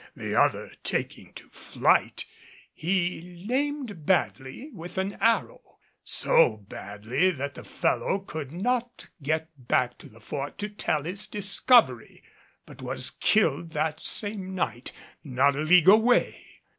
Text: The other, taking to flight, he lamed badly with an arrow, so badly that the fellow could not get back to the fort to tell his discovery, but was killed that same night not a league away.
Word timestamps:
The 0.15 0.33
other, 0.33 0.71
taking 0.83 1.31
to 1.33 1.47
flight, 1.49 2.25
he 2.73 3.45
lamed 3.47 4.03
badly 4.07 4.71
with 4.73 4.97
an 4.97 5.13
arrow, 5.21 5.77
so 6.03 6.57
badly 6.57 7.29
that 7.29 7.53
the 7.53 7.63
fellow 7.63 8.17
could 8.17 8.51
not 8.51 9.09
get 9.21 9.49
back 9.55 9.99
to 9.99 10.09
the 10.09 10.19
fort 10.19 10.57
to 10.57 10.69
tell 10.69 11.03
his 11.03 11.27
discovery, 11.27 12.23
but 12.65 12.81
was 12.81 13.11
killed 13.11 13.73
that 13.73 13.99
same 13.99 14.55
night 14.55 14.91
not 15.23 15.55
a 15.55 15.59
league 15.61 15.87
away. 15.87 16.47